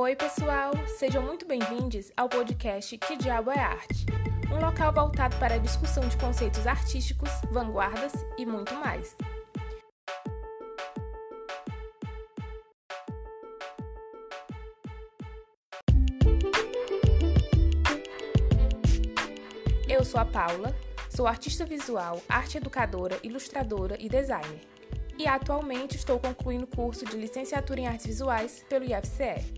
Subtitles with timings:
[0.00, 0.70] Oi, pessoal!
[0.96, 4.06] Sejam muito bem-vindos ao podcast Que Diabo é Arte?
[4.48, 9.16] Um local voltado para a discussão de conceitos artísticos, vanguardas e muito mais.
[19.88, 20.76] Eu sou a Paula,
[21.10, 24.60] sou artista visual, arte educadora, ilustradora e designer.
[25.18, 29.57] E atualmente estou concluindo o curso de licenciatura em artes visuais pelo IFCE.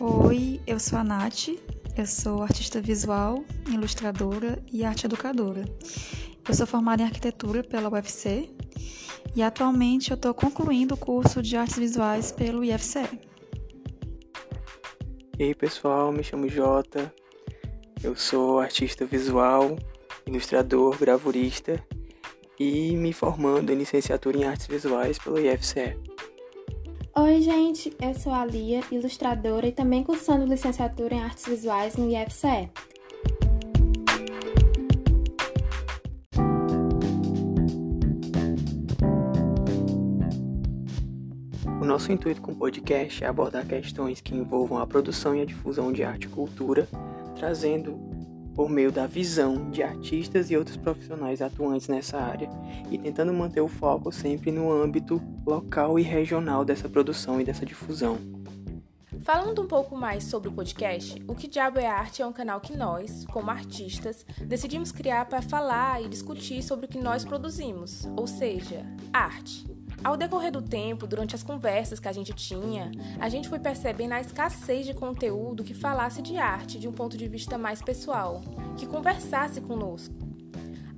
[0.00, 1.50] Oi, eu sou a Nath,
[1.96, 5.64] eu sou artista visual, ilustradora e arte educadora.
[6.48, 8.50] Eu sou formada em arquitetura pela UFC
[9.36, 13.20] e atualmente eu estou concluindo o curso de artes visuais pelo IFCE.
[15.38, 17.14] E aí pessoal, me chamo Jota,
[18.02, 19.76] eu sou artista visual,
[20.26, 21.80] ilustrador, gravurista
[22.58, 26.13] e me formando em licenciatura em artes visuais pelo IFCE.
[27.16, 32.10] Oi, gente, eu sou a Lia, ilustradora e também cursando licenciatura em artes visuais no
[32.10, 32.68] IFCE.
[41.80, 45.44] O nosso intuito com o podcast é abordar questões que envolvam a produção e a
[45.44, 46.88] difusão de arte e cultura,
[47.36, 48.13] trazendo
[48.54, 52.48] por meio da visão de artistas e outros profissionais atuantes nessa área
[52.90, 57.66] e tentando manter o foco sempre no âmbito local e regional dessa produção e dessa
[57.66, 58.18] difusão.
[59.24, 62.60] Falando um pouco mais sobre o podcast, O Que Diabo é Arte é um canal
[62.60, 68.06] que nós, como artistas, decidimos criar para falar e discutir sobre o que nós produzimos,
[68.18, 69.64] ou seja, arte.
[70.04, 74.12] Ao decorrer do tempo, durante as conversas que a gente tinha, a gente foi percebendo
[74.12, 78.42] a escassez de conteúdo que falasse de arte de um ponto de vista mais pessoal,
[78.76, 80.14] que conversasse conosco.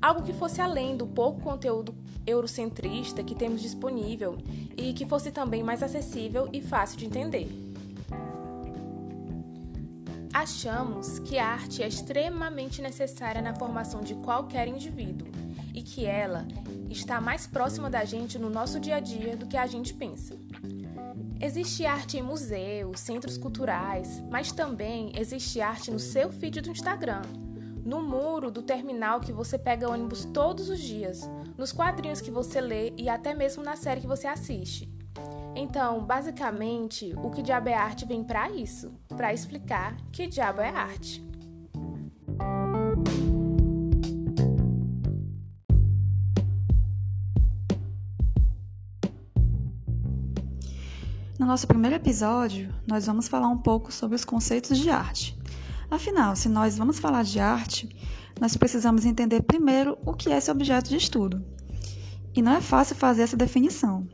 [0.00, 1.92] Algo que fosse além do pouco conteúdo
[2.24, 4.38] eurocentrista que temos disponível
[4.76, 7.48] e que fosse também mais acessível e fácil de entender.
[10.32, 15.41] Achamos que a arte é extremamente necessária na formação de qualquer indivíduo
[15.74, 16.46] e que ela
[16.90, 20.36] está mais próxima da gente no nosso dia a dia do que a gente pensa.
[21.40, 27.22] Existe arte em museus, centros culturais, mas também existe arte no seu feed do Instagram,
[27.84, 31.28] no muro do terminal que você pega ônibus todos os dias,
[31.58, 34.88] nos quadrinhos que você lê e até mesmo na série que você assiste.
[35.54, 40.68] Então, basicamente, o que diabo é arte vem para isso, para explicar que diabo é
[40.68, 41.31] arte.
[51.42, 55.36] No nosso primeiro episódio, nós vamos falar um pouco sobre os conceitos de arte.
[55.90, 57.88] Afinal, se nós vamos falar de arte,
[58.40, 61.44] nós precisamos entender primeiro o que é esse objeto de estudo.
[62.32, 64.06] E não é fácil fazer essa definição.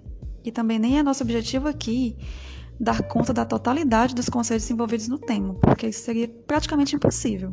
[0.43, 2.17] E também nem é nosso objetivo aqui
[2.81, 7.53] dar conta da totalidade dos conceitos envolvidos no tema, porque isso seria praticamente impossível.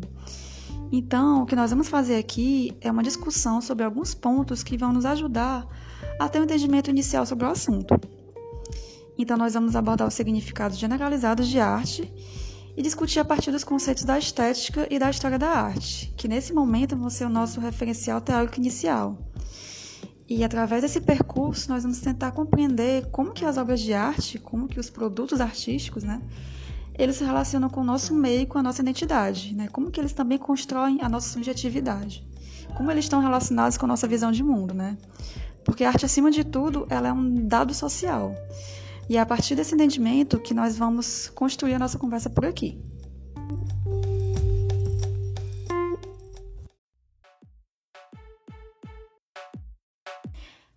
[0.89, 4.93] Então, o que nós vamos fazer aqui é uma discussão sobre alguns pontos que vão
[4.93, 5.67] nos ajudar
[6.17, 8.14] a ter um entendimento inicial sobre o assunto.
[9.17, 12.11] Então, nós vamos abordar os significados generalizados de arte
[12.75, 16.53] e discutir a partir dos conceitos da estética e da história da arte, que nesse
[16.53, 19.17] momento vão ser o nosso referencial teórico inicial.
[20.27, 24.67] E através desse percurso, nós vamos tentar compreender como que as obras de arte, como
[24.67, 26.21] que os produtos artísticos, né,
[26.97, 29.67] eles se relacionam com o nosso meio, com a nossa identidade, né?
[29.67, 32.25] Como que eles também constroem a nossa subjetividade?
[32.75, 34.97] Como eles estão relacionados com a nossa visão de mundo, né?
[35.63, 38.33] Porque a arte, acima de tudo, ela é um dado social.
[39.09, 42.79] E é a partir desse entendimento que nós vamos construir a nossa conversa por aqui.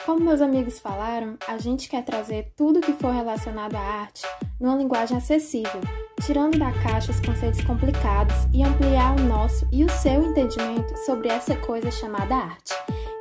[0.09, 4.23] Como meus amigos falaram, a gente quer trazer tudo que for relacionado à arte
[4.59, 5.83] numa linguagem acessível,
[6.25, 11.29] tirando da caixa os conceitos complicados e ampliar o nosso e o seu entendimento sobre
[11.29, 12.73] essa coisa chamada arte.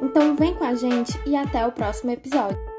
[0.01, 2.76] Então vem com a gente e até o próximo episódio.